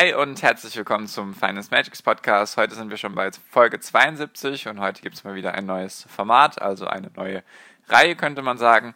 Hi 0.00 0.14
und 0.14 0.40
herzlich 0.42 0.76
willkommen 0.76 1.08
zum 1.08 1.34
Finance 1.34 1.70
Magics 1.72 2.02
Podcast. 2.02 2.56
Heute 2.56 2.76
sind 2.76 2.88
wir 2.88 2.96
schon 2.96 3.16
bei 3.16 3.32
Folge 3.50 3.80
72 3.80 4.68
und 4.68 4.78
heute 4.78 5.02
gibt 5.02 5.16
es 5.16 5.24
mal 5.24 5.34
wieder 5.34 5.54
ein 5.54 5.66
neues 5.66 6.06
Format, 6.08 6.62
also 6.62 6.86
eine 6.86 7.10
neue 7.16 7.42
Reihe 7.88 8.14
könnte 8.14 8.42
man 8.42 8.58
sagen. 8.58 8.94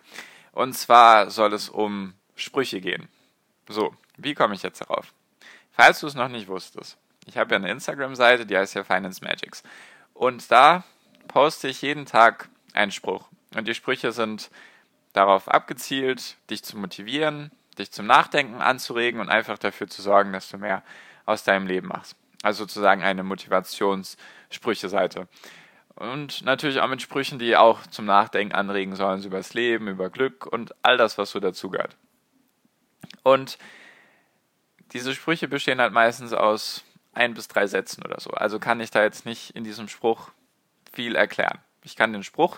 Und 0.53 0.75
zwar 0.75 1.31
soll 1.31 1.55
es 1.55 1.69
um 1.69 2.15
Sprüche 2.37 2.81
gehen. 2.81 3.09
So, 3.69 3.93
wie 4.17 4.35
komme 4.35 4.55
ich 4.55 4.63
jetzt 4.63 4.81
darauf? 4.81 5.13
Falls 5.73 5.99
du 5.99 6.07
es 6.07 6.15
noch 6.15 6.29
nicht 6.29 6.47
wusstest, 6.47 6.99
ich 7.27 7.37
habe 7.37 7.51
ja 7.51 7.57
eine 7.57 7.73
Instagram-Seite, 7.73 8.47
die 8.47 8.57
heißt 8.57 8.77
ja 8.77 8.85
Finance 8.85 9.25
Magics. 9.25 9.65
Und 10.15 10.53
da 10.53 10.85
poste 11.27 11.67
ich 11.67 11.83
jeden 11.83 12.07
Tag 12.07 12.49
einen 12.75 12.93
Spruch. 12.93 13.29
Und 13.57 13.67
die 13.67 13.75
Sprüche 13.75 14.13
sind 14.13 14.53
darauf 15.15 15.49
abgezielt, 15.49 16.37
dich 16.49 16.63
zu 16.63 16.79
motivieren, 16.79 17.51
dich 17.79 17.93
zum 17.93 18.07
Nachdenken 18.07 18.61
anzuregen 18.61 19.21
und 19.21 19.29
einfach 19.29 19.59
dafür 19.59 19.89
zu 19.89 20.03
sorgen, 20.03 20.33
dass 20.33 20.51
du 20.51 20.59
mehr 20.59 20.83
aus 21.25 21.45
deinem 21.45 21.67
Leben 21.67 21.89
machst. 21.89 22.17
Also 22.43 22.65
sozusagen 22.65 23.03
eine 23.03 23.23
Motivationssprüche-Seite. 23.23 25.29
Und 25.95 26.45
natürlich 26.45 26.81
auch 26.81 26.89
mit 26.89 27.03
Sprüchen, 27.03 27.39
die 27.39 27.57
auch 27.57 27.87
zum 27.87 28.07
Nachdenken 28.07 28.55
anregen 28.55 28.97
sollen, 28.97 29.21
so 29.21 29.29
über 29.29 29.37
das 29.37 29.55
Leben, 29.55 29.89
über 29.89 30.11
Glück 30.11 30.47
und 30.47 30.75
all 30.83 30.97
das, 30.97 31.19
was 31.19 31.31
so 31.31 31.41
dazugehört. 31.41 31.97
Und 33.23 33.59
diese 34.93 35.15
Sprüche 35.15 35.49
bestehen 35.49 35.81
halt 35.81 35.93
meistens 35.93 36.33
aus 36.33 36.85
ein 37.13 37.35
bis 37.35 37.49
drei 37.49 37.67
Sätzen 37.67 38.05
oder 38.05 38.21
so. 38.21 38.31
Also 38.31 38.59
kann 38.59 38.81
ich 38.81 38.91
da 38.91 39.03
jetzt 39.03 39.27
nicht 39.27 39.51
in 39.51 39.65
diesem 39.65 39.89
Spruch 39.89 40.31
viel 40.93 41.15
erklären. 41.15 41.59
Ich 41.85 41.97
kann 41.97 42.13
den 42.13 42.23
Spruch 42.23 42.57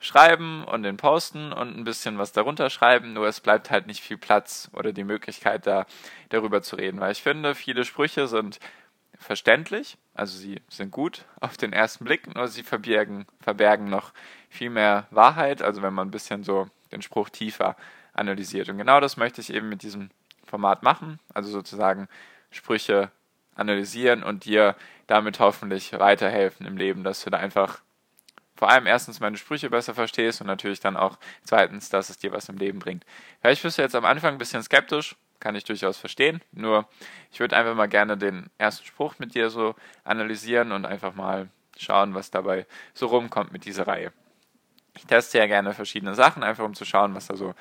schreiben 0.00 0.64
und 0.64 0.82
den 0.82 0.96
posten 0.96 1.52
und 1.52 1.76
ein 1.76 1.84
bisschen 1.84 2.18
was 2.18 2.32
darunter 2.32 2.70
schreiben, 2.70 3.12
nur 3.12 3.28
es 3.28 3.40
bleibt 3.40 3.70
halt 3.70 3.86
nicht 3.86 4.00
viel 4.00 4.16
Platz 4.16 4.70
oder 4.72 4.92
die 4.92 5.04
Möglichkeit 5.04 5.66
da 5.66 5.86
darüber 6.30 6.62
zu 6.62 6.76
reden, 6.76 7.00
weil 7.00 7.12
ich 7.12 7.22
finde, 7.22 7.54
viele 7.54 7.84
Sprüche 7.84 8.26
sind 8.26 8.58
verständlich, 9.18 9.98
also 10.14 10.36
sie 10.38 10.62
sind 10.70 10.90
gut 10.90 11.26
auf 11.40 11.58
den 11.58 11.74
ersten 11.74 12.04
Blick, 12.04 12.34
nur 12.34 12.48
sie 12.48 12.62
verbergen, 12.62 13.26
verbergen 13.40 13.90
noch 13.90 14.12
viel 14.48 14.70
mehr 14.70 15.06
Wahrheit, 15.10 15.60
also 15.60 15.82
wenn 15.82 15.94
man 15.94 16.08
ein 16.08 16.12
bisschen 16.12 16.42
so 16.42 16.68
den 16.92 17.02
Spruch 17.02 17.28
tiefer 17.28 17.76
analysiert. 18.14 18.70
Und 18.70 18.78
genau 18.78 19.00
das 19.00 19.18
möchte 19.18 19.42
ich 19.42 19.52
eben 19.52 19.68
mit 19.68 19.82
diesem 19.82 20.10
Format 20.44 20.82
machen, 20.82 21.20
also 21.32 21.50
sozusagen 21.50 22.08
Sprüche 22.50 23.12
analysieren 23.54 24.22
und 24.22 24.46
dir 24.46 24.74
damit 25.06 25.38
hoffentlich 25.40 25.92
weiterhelfen 25.92 26.66
im 26.66 26.78
Leben, 26.78 27.04
dass 27.04 27.22
du 27.22 27.30
da 27.30 27.36
einfach 27.36 27.82
vor 28.60 28.68
allem 28.68 28.86
erstens 28.86 29.20
meine 29.20 29.38
Sprüche 29.38 29.70
besser 29.70 29.94
verstehst 29.94 30.42
und 30.42 30.46
natürlich 30.46 30.80
dann 30.80 30.94
auch 30.94 31.16
zweitens, 31.44 31.88
dass 31.88 32.10
es 32.10 32.18
dir 32.18 32.30
was 32.30 32.50
im 32.50 32.58
Leben 32.58 32.78
bringt. 32.78 33.06
Vielleicht 33.40 33.62
bist 33.62 33.78
du 33.78 33.82
jetzt 33.82 33.94
am 33.94 34.04
Anfang 34.04 34.34
ein 34.34 34.38
bisschen 34.38 34.62
skeptisch, 34.62 35.16
kann 35.40 35.54
ich 35.54 35.64
durchaus 35.64 35.96
verstehen. 35.96 36.42
Nur 36.52 36.86
ich 37.32 37.40
würde 37.40 37.56
einfach 37.56 37.74
mal 37.74 37.88
gerne 37.88 38.18
den 38.18 38.50
ersten 38.58 38.84
Spruch 38.84 39.14
mit 39.18 39.34
dir 39.34 39.48
so 39.48 39.76
analysieren 40.04 40.72
und 40.72 40.84
einfach 40.84 41.14
mal 41.14 41.48
schauen, 41.78 42.12
was 42.12 42.30
dabei 42.30 42.66
so 42.92 43.06
rumkommt 43.06 43.50
mit 43.50 43.64
dieser 43.64 43.86
Reihe. 43.86 44.12
Ich 44.94 45.06
teste 45.06 45.38
ja 45.38 45.46
gerne 45.46 45.72
verschiedene 45.72 46.14
Sachen, 46.14 46.42
einfach 46.42 46.64
um 46.66 46.74
zu 46.74 46.84
schauen, 46.84 47.14
was 47.14 47.28
da 47.28 47.36
so 47.36 47.54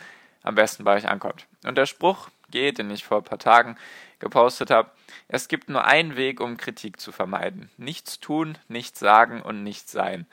am 0.44 0.56
besten 0.56 0.84
bei 0.84 0.98
euch 0.98 1.08
ankommt. 1.08 1.48
Und 1.64 1.78
der 1.78 1.86
Spruch 1.86 2.28
geht, 2.52 2.78
den 2.78 2.92
ich 2.92 3.06
vor 3.06 3.20
ein 3.20 3.24
paar 3.24 3.40
Tagen 3.40 3.78
gepostet 4.20 4.70
habe, 4.70 4.92
es 5.30 5.48
gibt 5.48 5.70
nur 5.70 5.86
einen 5.86 6.18
Weg, 6.18 6.42
um 6.42 6.58
Kritik 6.58 7.00
zu 7.00 7.14
vermeiden. 7.14 7.70
Nichts 7.78 8.20
tun, 8.20 8.58
nichts 8.68 9.00
sagen 9.00 9.42
und 9.42 9.64
nichts 9.64 9.94
sein. 9.94 10.28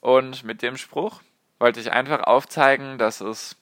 Und 0.00 0.44
mit 0.44 0.62
dem 0.62 0.76
Spruch 0.76 1.20
wollte 1.58 1.80
ich 1.80 1.92
einfach 1.92 2.22
aufzeigen, 2.22 2.98
dass 2.98 3.20
es 3.20 3.56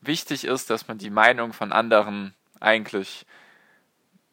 wichtig 0.00 0.44
ist, 0.44 0.70
dass 0.70 0.88
man 0.88 0.98
die 0.98 1.10
Meinung 1.10 1.52
von 1.52 1.72
anderen 1.72 2.34
eigentlich 2.60 3.26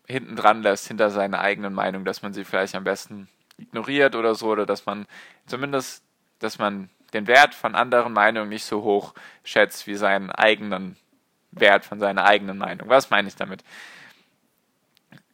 hinten 0.07 0.35
dran 0.35 0.63
lässt, 0.63 0.88
hinter 0.88 1.09
seiner 1.09 1.39
eigenen 1.39 1.73
Meinung, 1.73 2.03
dass 2.03 2.22
man 2.22 2.33
sie 2.33 2.44
vielleicht 2.44 2.75
am 2.75 2.83
besten 2.83 3.29
ignoriert 3.57 4.16
oder 4.16 4.35
so, 4.35 4.47
oder 4.47 4.66
dass 4.66 4.85
man 4.85 5.05
zumindest, 5.45 6.03
dass 6.39 6.57
man 6.57 6.89
den 7.13 7.27
Wert 7.27 7.53
von 7.53 7.75
anderen 7.75 8.13
Meinungen 8.13 8.49
nicht 8.49 8.66
so 8.66 8.81
hoch 8.83 9.13
schätzt 9.43 9.85
wie 9.88 9.95
seinen 9.95 10.31
eigenen 10.31 10.97
Wert 11.51 11.85
von 11.85 11.99
seiner 11.99 12.25
eigenen 12.25 12.57
Meinung. 12.57 12.89
Was 12.89 13.09
meine 13.09 13.28
ich 13.28 13.35
damit? 13.35 13.63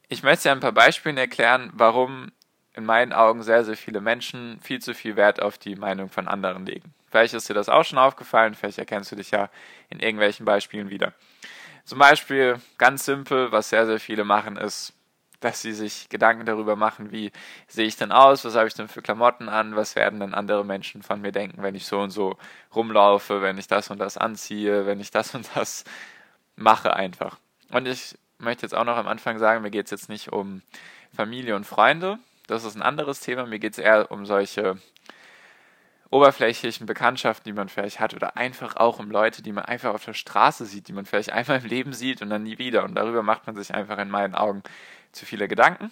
Ich 0.10 0.24
möchte 0.24 0.50
ja 0.50 0.54
ein 0.54 0.60
paar 0.60 0.72
Beispiele 0.72 1.20
erklären, 1.20 1.70
warum 1.74 2.32
in 2.78 2.86
meinen 2.86 3.12
Augen 3.12 3.42
sehr, 3.42 3.66
sehr 3.66 3.76
viele 3.76 4.02
Menschen 4.02 4.60
viel 4.62 4.80
zu 4.80 4.94
viel 4.94 5.16
Wert 5.16 5.42
auf 5.42 5.58
die 5.58 5.76
Meinung 5.76 6.10
von 6.10 6.28
anderen 6.28 6.66
legen. 6.66 6.94
Vielleicht 7.10 7.34
ist 7.34 7.50
dir 7.50 7.56
das 7.56 7.70
auch 7.70 7.84
schon 7.84 7.98
aufgefallen, 7.98 8.54
vielleicht 8.54 8.78
erkennst 8.78 9.12
du 9.12 9.16
dich 9.16 9.32
ja 9.32 9.50
in 9.90 10.00
irgendwelchen 10.00 10.46
Beispielen 10.46 10.92
wieder. 10.92 11.14
Zum 11.86 11.98
Beispiel 11.98 12.60
ganz 12.78 13.04
simpel, 13.06 13.52
was 13.52 13.70
sehr, 13.70 13.88
sehr 13.88 14.00
viele 14.00 14.26
machen, 14.26 14.58
ist, 14.58 14.94
dass 15.40 15.62
sie 15.62 15.74
sich 15.74 16.10
Gedanken 16.10 16.46
darüber 16.46 16.76
machen, 16.76 17.12
wie 17.12 17.32
sehe 17.68 17.88
ich 17.88 17.96
denn 17.96 18.12
aus, 18.12 18.46
was 18.46 18.56
habe 18.56 18.68
ich 18.68 18.76
denn 18.76 18.88
für 18.88 19.02
Klamotten 19.02 19.50
an, 19.50 19.76
was 19.76 19.96
werden 19.96 20.20
denn 20.20 20.36
andere 20.36 20.64
Menschen 20.64 21.02
von 21.02 21.22
mir 21.22 21.32
denken, 21.32 21.64
wenn 21.64 21.76
ich 21.76 21.86
so 21.88 22.00
und 22.00 22.12
so 22.12 22.38
rumlaufe, 22.76 23.42
wenn 23.42 23.58
ich 23.58 23.68
das 23.68 23.90
und 23.90 23.98
das 23.98 24.18
anziehe, 24.18 24.86
wenn 24.86 25.00
ich 25.00 25.10
das 25.10 25.34
und 25.36 25.50
das 25.56 25.84
mache 26.56 26.96
einfach. 26.96 27.38
Und 27.72 27.88
ich 27.88 28.16
möchte 28.38 28.64
jetzt 28.64 28.74
auch 28.74 28.86
noch 28.86 28.98
am 28.98 29.08
Anfang 29.08 29.40
sagen, 29.40 29.64
mir 29.64 29.72
geht 29.72 29.86
es 29.86 29.92
jetzt 29.92 30.10
nicht 30.10 30.32
um 30.32 30.62
Familie 31.16 31.56
und 31.56 31.66
Freunde, 31.66 32.20
das 32.48 32.64
ist 32.64 32.76
ein 32.76 32.82
anderes 32.82 33.20
Thema. 33.20 33.46
Mir 33.46 33.60
geht 33.60 33.74
es 33.74 33.80
eher 33.80 34.12
um 34.12 34.26
solche 34.26 34.78
oberflächlichen 36.10 36.86
Bekanntschaften, 36.86 37.44
die 37.46 37.54
man 37.54 37.68
vielleicht 37.68 38.00
hat, 38.00 38.14
oder 38.14 38.38
einfach 38.38 38.78
auch 38.78 39.00
um 39.00 39.12
Leute, 39.12 39.42
die 39.42 39.52
man 39.52 39.66
einfach 39.66 39.94
auf 39.94 40.06
der 40.06 40.14
Straße 40.14 40.66
sieht, 40.66 40.88
die 40.88 40.94
man 40.94 41.06
vielleicht 41.06 41.32
einmal 41.32 41.60
im 41.60 41.66
Leben 41.66 41.94
sieht 41.94 42.22
und 42.22 42.30
dann 42.30 42.44
nie 42.44 42.58
wieder. 42.58 42.84
Und 42.86 42.96
darüber 42.96 43.24
macht 43.24 43.46
man 43.46 43.56
sich 43.56 43.74
einfach 43.74 43.98
in 43.98 44.10
meinen 44.10 44.34
Augen 44.34 44.64
zu 45.12 45.26
viele 45.26 45.48
Gedanken. 45.48 45.92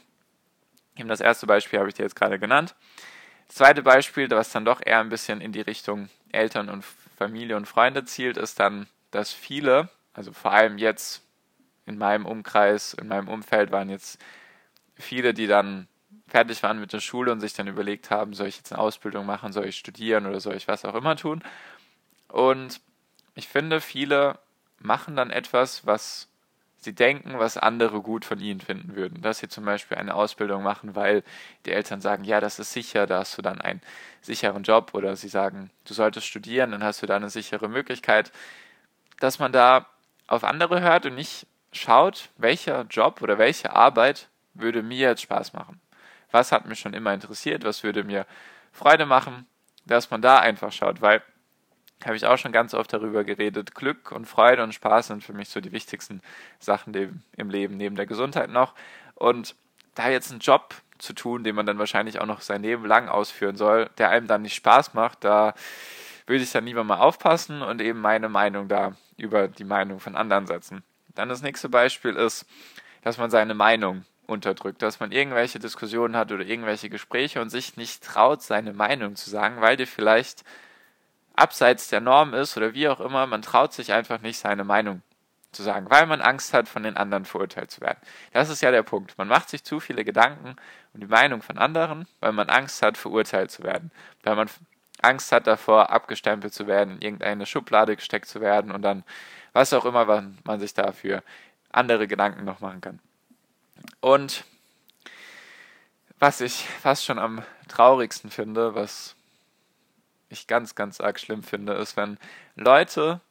Eben 0.96 1.10
das 1.10 1.20
erste 1.20 1.46
Beispiel 1.48 1.80
habe 1.80 1.90
ich 1.90 1.96
dir 1.96 2.04
jetzt 2.04 2.16
gerade 2.16 2.40
genannt. 2.40 2.76
Das 3.48 3.58
zweite 3.58 3.84
Beispiel, 3.84 4.30
was 4.32 4.52
dann 4.52 4.66
doch 4.66 4.82
eher 4.84 5.00
ein 5.00 5.10
bisschen 5.10 5.42
in 5.42 5.52
die 5.52 5.62
Richtung 5.62 6.10
Eltern 6.32 6.70
und 6.70 6.86
Familie 7.18 7.58
und 7.58 7.68
Freunde 7.68 8.06
zielt, 8.06 8.38
ist 8.38 8.60
dann, 8.60 8.88
dass 9.12 9.32
viele, 9.32 9.90
also 10.14 10.32
vor 10.32 10.52
allem 10.52 10.78
jetzt 10.78 11.22
in 11.86 11.98
meinem 11.98 12.26
Umkreis, 12.26 12.94
in 12.94 13.08
meinem 13.08 13.28
Umfeld 13.28 13.72
waren 13.72 13.90
jetzt 13.90 14.20
viele, 14.96 15.34
die 15.34 15.48
dann 15.48 15.88
fertig 16.28 16.64
waren 16.64 16.80
mit 16.80 16.94
der 16.94 17.00
Schule 17.00 17.32
und 17.32 17.40
sich 17.40 17.54
dann 17.54 17.68
überlegt 17.68 18.10
haben, 18.10 18.34
soll 18.34 18.48
ich 18.48 18.58
jetzt 18.58 18.72
eine 18.72 18.82
Ausbildung 18.82 19.26
machen, 19.26 19.54
soll 19.54 19.68
ich 19.68 19.78
studieren 19.78 20.26
oder 20.26 20.40
soll 20.40 20.56
ich 20.56 20.68
was 20.68 20.86
auch 20.86 20.96
immer 20.96 21.16
tun. 21.16 21.44
Und 22.30 22.82
ich 23.36 23.48
finde, 23.48 23.82
viele 23.82 24.40
machen 24.80 25.16
dann 25.16 25.30
etwas, 25.30 25.86
was 25.86 26.28
sie 26.78 26.94
denken, 26.94 27.40
was 27.40 27.58
andere 27.58 28.02
gut 28.02 28.26
von 28.26 28.40
ihnen 28.40 28.62
finden 28.62 28.96
würden. 28.96 29.22
Dass 29.22 29.40
sie 29.40 29.48
zum 29.48 29.66
Beispiel 29.66 29.98
eine 29.98 30.14
Ausbildung 30.14 30.64
machen, 30.64 30.96
weil 30.96 31.24
die 31.66 31.72
Eltern 31.72 32.02
sagen, 32.02 32.24
ja, 32.24 32.40
das 32.40 32.60
ist 32.60 32.74
sicher, 32.74 33.08
da 33.08 33.20
hast 33.20 33.38
du 33.38 33.42
dann 33.42 33.62
einen 33.62 33.82
sicheren 34.22 34.64
Job 34.64 34.94
oder 34.94 35.16
sie 35.16 35.30
sagen, 35.30 35.72
du 35.86 35.94
solltest 35.94 36.28
studieren, 36.28 36.72
dann 36.72 36.84
hast 36.84 37.02
du 37.02 37.08
da 37.08 37.16
eine 37.16 37.30
sichere 37.30 37.70
Möglichkeit, 37.70 38.32
dass 39.20 39.40
man 39.40 39.52
da 39.52 39.88
auf 40.28 40.44
andere 40.44 40.82
hört 40.82 41.06
und 41.06 41.16
nicht 41.16 41.48
schaut, 41.72 42.30
welcher 42.38 42.84
Job 42.84 43.22
oder 43.22 43.38
welche 43.38 43.76
Arbeit 43.76 44.30
würde 44.54 44.82
mir 44.84 45.10
jetzt 45.10 45.22
Spaß 45.22 45.54
machen 45.54 45.82
was 46.36 46.52
hat 46.52 46.66
mich 46.66 46.82
schon 46.82 46.94
immer 46.94 47.14
interessiert, 47.14 47.64
was 47.64 47.84
würde 47.84 48.04
mir 48.04 48.28
Freude 48.74 49.06
machen, 49.06 49.48
dass 49.86 50.12
man 50.12 50.22
da 50.22 50.38
einfach 50.40 50.74
schaut, 50.74 51.02
weil 51.02 51.24
habe 52.04 52.18
ich 52.18 52.26
auch 52.26 52.38
schon 52.38 52.52
ganz 52.52 52.74
oft 52.74 52.92
darüber 52.92 53.24
geredet. 53.24 53.74
Glück 53.74 54.12
und 54.12 54.26
Freude 54.26 54.62
und 54.62 54.74
Spaß 54.74 55.08
sind 55.08 55.24
für 55.24 55.32
mich 55.32 55.48
so 55.48 55.62
die 55.62 55.72
wichtigsten 55.72 56.22
Sachen 56.60 56.94
im 57.38 57.50
Leben, 57.50 57.78
neben 57.78 57.96
der 57.96 58.06
Gesundheit 58.06 58.50
noch. 58.50 58.76
Und 59.16 59.56
da 59.96 60.10
jetzt 60.10 60.30
einen 60.30 60.42
Job 60.42 60.76
zu 60.98 61.14
tun, 61.14 61.46
den 61.46 61.56
man 61.56 61.66
dann 61.66 61.80
wahrscheinlich 61.80 62.20
auch 62.20 62.26
noch 62.26 62.42
sein 62.42 62.64
Leben 62.64 62.86
lang 62.86 63.08
ausführen 63.08 63.56
soll, 63.56 63.90
der 63.98 64.10
einem 64.10 64.28
dann 64.28 64.42
nicht 64.42 64.56
Spaß 64.56 64.94
macht, 64.94 65.24
da 65.24 65.54
würde 66.28 66.44
ich 66.44 66.52
dann 66.52 66.66
lieber 66.66 66.84
mal 66.84 67.00
aufpassen 67.00 67.62
und 67.62 67.82
eben 67.82 68.02
meine 68.02 68.28
Meinung 68.28 68.68
da 68.68 68.92
über 69.16 69.48
die 69.48 69.64
Meinung 69.64 70.02
von 70.02 70.18
anderen 70.18 70.48
setzen. 70.48 70.84
Dann 71.16 71.30
das 71.30 71.42
nächste 71.42 71.70
Beispiel 71.70 72.18
ist, 72.18 72.46
dass 73.04 73.18
man 73.18 73.32
seine 73.32 73.54
Meinung 73.54 74.04
unterdrückt, 74.28 74.82
dass 74.82 75.00
man 75.00 75.12
irgendwelche 75.12 75.60
Diskussionen 75.60 76.16
hat 76.16 76.32
oder 76.32 76.46
irgendwelche 76.46 76.90
Gespräche 76.90 77.42
und 77.42 77.50
sich 77.50 77.78
nicht 77.78 78.04
traut, 78.04 78.42
seine 78.42 78.74
Meinung 78.74 79.16
zu 79.16 79.30
sagen, 79.30 79.62
weil 79.62 79.78
die 79.78 79.86
vielleicht 79.86 80.44
abseits 81.36 81.90
der 81.90 82.02
Norm 82.02 82.34
ist 82.34 82.56
oder 82.58 82.74
wie 82.74 82.88
auch 82.88 83.00
immer, 83.00 83.28
man 83.28 83.42
traut 83.42 83.74
sich 83.74 83.94
einfach 83.94 84.22
nicht, 84.22 84.38
seine 84.38 84.64
Meinung 84.64 85.02
sozusagen, 85.52 85.90
weil 85.90 86.06
man 86.06 86.22
Angst 86.22 86.54
hat, 86.54 86.68
von 86.68 86.84
den 86.84 86.98
anderen 86.98 87.26
verurteilt 87.26 87.72
zu 87.72 87.82
werden. 87.82 88.00
Das 88.34 88.50
ist 88.50 88.62
ja 88.62 88.72
der 88.72 88.84
Punkt. 88.84 89.18
Man 89.18 89.28
macht 89.28 89.50
sich 89.50 89.64
zu 89.64 89.80
viele 89.80 90.04
Gedanken 90.04 90.56
um 90.94 91.00
die 91.00 91.08
Meinung 91.08 91.42
von 91.42 91.58
anderen, 91.58 92.08
weil 92.20 92.34
man 92.34 92.50
Angst 92.50 92.82
hat, 92.82 92.98
verurteilt 92.98 93.52
zu 93.52 93.64
werden, 93.64 93.92
weil 94.24 94.36
man 94.36 94.50
Angst 95.02 95.32
hat 95.32 95.48
davor, 95.48 95.92
abgestempelt 95.92 96.54
zu 96.54 96.68
werden, 96.68 96.96
in 96.96 97.02
irgendeine 97.02 97.46
Schublade 97.46 97.96
gesteckt 97.96 98.28
zu 98.28 98.42
werden 98.42 98.72
und 98.72 98.82
dann 98.82 99.04
was 99.54 99.72
auch 99.74 99.86
immer 99.86 100.06
man 100.44 100.60
sich 100.60 100.74
dafür 100.74 101.24
andere 101.72 102.08
Gedanken 102.08 102.44
noch 102.44 102.60
machen 102.60 102.82
kann. 102.82 103.00
Und 104.00 104.44
was 106.20 106.42
ich 106.42 106.66
fast 106.82 107.06
schon 107.06 107.20
am 107.20 107.44
traurigsten 107.68 108.30
finde, 108.30 108.76
was 108.76 109.16
ich 110.30 110.48
ganz, 110.48 110.76
ganz 110.76 111.02
arg 111.02 111.20
schlimm 111.20 111.44
finde, 111.44 111.74
ist, 111.74 111.98
wenn 111.98 112.18
Leute 112.56 113.22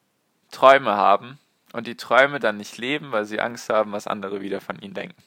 Träume 0.50 0.96
haben 0.96 1.38
und 1.72 1.86
die 1.86 1.96
Träume 1.96 2.38
dann 2.38 2.56
nicht 2.56 2.78
leben, 2.78 3.12
weil 3.12 3.24
sie 3.24 3.40
Angst 3.40 3.68
haben, 3.68 3.92
was 3.92 4.06
andere 4.06 4.40
wieder 4.40 4.60
von 4.60 4.78
ihnen 4.78 4.94
denken. 4.94 5.22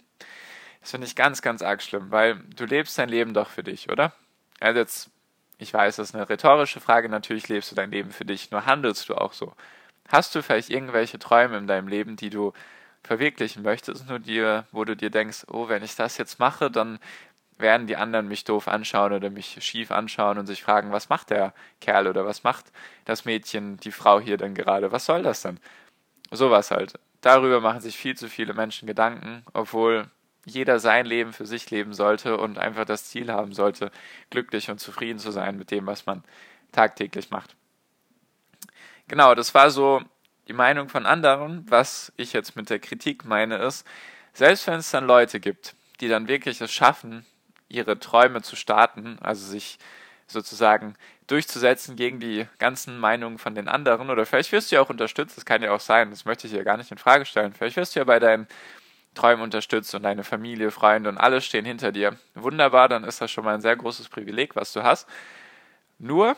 Das 0.81 0.91
finde 0.91 1.07
ich 1.07 1.15
ganz, 1.15 1.41
ganz 1.41 1.61
arg 1.61 1.81
schlimm, 1.81 2.11
weil 2.11 2.39
du 2.55 2.65
lebst 2.65 2.97
dein 2.97 3.09
Leben 3.09 3.33
doch 3.33 3.49
für 3.49 3.63
dich, 3.63 3.89
oder? 3.89 4.13
Also 4.59 4.79
jetzt, 4.79 5.09
ich 5.57 5.73
weiß, 5.73 5.97
das 5.97 6.09
ist 6.09 6.15
eine 6.15 6.29
rhetorische 6.29 6.79
Frage, 6.79 7.09
natürlich 7.09 7.49
lebst 7.49 7.71
du 7.71 7.75
dein 7.75 7.91
Leben 7.91 8.11
für 8.11 8.25
dich, 8.25 8.51
nur 8.51 8.65
handelst 8.65 9.09
du 9.09 9.15
auch 9.15 9.33
so. 9.33 9.53
Hast 10.07 10.33
du 10.33 10.41
vielleicht 10.41 10.69
irgendwelche 10.69 11.19
Träume 11.19 11.57
in 11.57 11.67
deinem 11.67 11.89
Leben, 11.89 12.15
die 12.15 12.29
du 12.29 12.53
verwirklichen 13.03 13.63
möchtest, 13.63 14.07
nur 14.07 14.19
dir, 14.19 14.67
wo 14.71 14.85
du 14.85 14.95
dir 14.95 15.09
denkst, 15.09 15.45
oh, 15.47 15.69
wenn 15.69 15.83
ich 15.83 15.95
das 15.95 16.17
jetzt 16.17 16.39
mache, 16.39 16.69
dann 16.69 16.99
werden 17.57 17.87
die 17.87 17.95
anderen 17.95 18.27
mich 18.27 18.43
doof 18.43 18.67
anschauen 18.67 19.13
oder 19.13 19.29
mich 19.29 19.57
schief 19.61 19.91
anschauen 19.91 20.37
und 20.37 20.45
sich 20.45 20.63
fragen, 20.63 20.91
was 20.91 21.09
macht 21.09 21.29
der 21.29 21.53
Kerl 21.81 22.07
oder 22.07 22.25
was 22.25 22.43
macht 22.43 22.65
das 23.05 23.25
Mädchen, 23.25 23.77
die 23.77 23.91
Frau 23.91 24.19
hier 24.19 24.37
denn 24.37 24.53
gerade? 24.53 24.91
Was 24.91 25.05
soll 25.05 25.23
das 25.23 25.41
denn? 25.41 25.59
Sowas 26.31 26.71
halt. 26.71 26.99
Darüber 27.21 27.61
machen 27.61 27.81
sich 27.81 27.97
viel 27.97 28.15
zu 28.15 28.29
viele 28.29 28.53
Menschen 28.53 28.87
Gedanken, 28.87 29.43
obwohl 29.53 30.09
jeder 30.45 30.79
sein 30.79 31.05
Leben 31.05 31.33
für 31.33 31.45
sich 31.45 31.69
leben 31.71 31.93
sollte 31.93 32.37
und 32.37 32.57
einfach 32.57 32.85
das 32.85 33.05
Ziel 33.05 33.31
haben 33.31 33.53
sollte, 33.53 33.91
glücklich 34.29 34.69
und 34.69 34.79
zufrieden 34.79 35.19
zu 35.19 35.31
sein 35.31 35.57
mit 35.57 35.71
dem, 35.71 35.85
was 35.87 36.05
man 36.05 36.23
tagtäglich 36.71 37.31
macht. 37.31 37.55
Genau, 39.07 39.35
das 39.35 39.53
war 39.53 39.71
so 39.71 40.01
die 40.47 40.53
Meinung 40.53 40.89
von 40.89 41.05
anderen. 41.05 41.65
Was 41.69 42.11
ich 42.17 42.33
jetzt 42.33 42.55
mit 42.55 42.69
der 42.69 42.79
Kritik 42.79 43.25
meine, 43.25 43.57
ist, 43.57 43.85
selbst 44.33 44.67
wenn 44.67 44.79
es 44.79 44.91
dann 44.91 45.05
Leute 45.05 45.39
gibt, 45.39 45.75
die 45.99 46.07
dann 46.07 46.27
wirklich 46.27 46.61
es 46.61 46.71
schaffen, 46.71 47.25
ihre 47.69 47.99
Träume 47.99 48.41
zu 48.41 48.55
starten, 48.55 49.17
also 49.21 49.45
sich 49.45 49.77
sozusagen 50.27 50.95
durchzusetzen 51.27 51.95
gegen 51.95 52.19
die 52.19 52.47
ganzen 52.59 52.99
Meinungen 52.99 53.37
von 53.37 53.55
den 53.55 53.67
anderen. 53.67 54.09
Oder 54.09 54.25
vielleicht 54.25 54.51
wirst 54.51 54.71
du 54.71 54.75
ja 54.75 54.81
auch 54.81 54.89
unterstützt, 54.89 55.37
das 55.37 55.45
kann 55.45 55.63
ja 55.63 55.71
auch 55.71 55.79
sein, 55.79 56.09
das 56.09 56.25
möchte 56.25 56.47
ich 56.47 56.53
ja 56.53 56.63
gar 56.63 56.77
nicht 56.77 56.91
in 56.91 56.97
Frage 56.97 57.25
stellen. 57.25 57.53
Vielleicht 57.53 57.75
wirst 57.77 57.95
du 57.95 57.99
ja 57.99 58.03
bei 58.05 58.19
deinen 58.19 58.47
Träumen 59.13 59.41
unterstützt 59.41 59.93
und 59.95 60.03
deine 60.03 60.23
Familie, 60.23 60.71
Freunde 60.71 61.09
und 61.09 61.17
alle 61.17 61.41
stehen 61.41 61.65
hinter 61.65 61.91
dir. 61.91 62.17
Wunderbar, 62.35 62.87
dann 62.87 63.03
ist 63.03 63.19
das 63.19 63.31
schon 63.31 63.43
mal 63.43 63.55
ein 63.55 63.61
sehr 63.61 63.75
großes 63.75 64.09
Privileg, 64.09 64.55
was 64.55 64.73
du 64.73 64.83
hast. 64.83 65.09
Nur, 65.97 66.37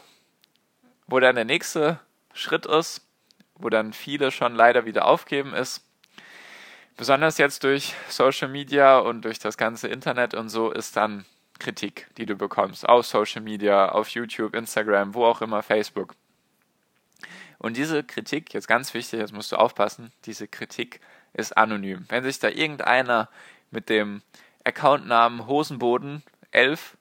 wo 1.06 1.20
dann 1.20 1.36
der 1.36 1.46
nächste 1.46 2.00
Schritt 2.34 2.66
ist, 2.66 3.09
wo 3.60 3.70
dann 3.70 3.94
viele 3.94 4.32
schon 4.32 4.56
leider 4.56 4.86
wieder 4.86 5.06
aufgeben, 5.06 5.54
ist, 5.54 5.86
besonders 6.98 7.38
jetzt 7.38 7.64
durch 7.64 7.94
Social 8.08 8.48
Media 8.48 8.98
und 8.98 9.24
durch 9.24 9.40
das 9.40 9.58
ganze 9.58 9.88
Internet 9.88 10.34
und 10.34 10.50
so, 10.50 10.72
ist 10.72 10.96
dann 10.96 11.26
Kritik, 11.60 12.08
die 12.18 12.26
du 12.26 12.36
bekommst, 12.36 12.88
auf 12.88 13.06
Social 13.06 13.42
Media, 13.42 13.90
auf 13.90 14.10
YouTube, 14.10 14.56
Instagram, 14.56 15.14
wo 15.14 15.26
auch 15.26 15.42
immer, 15.42 15.62
Facebook. 15.62 16.16
Und 17.58 17.76
diese 17.76 18.04
Kritik, 18.04 18.54
jetzt 18.54 18.68
ganz 18.68 18.94
wichtig, 18.94 19.20
jetzt 19.20 19.34
musst 19.34 19.52
du 19.52 19.58
aufpassen, 19.58 20.12
diese 20.26 20.48
Kritik 20.48 21.02
ist 21.34 21.58
anonym. 21.58 22.06
Wenn 22.08 22.24
sich 22.24 22.40
da 22.40 22.48
irgendeiner 22.48 23.30
mit 23.70 23.90
dem 23.90 24.22
Accountnamen 24.64 25.46
Hosenboden 25.46 26.24
11 26.52 26.98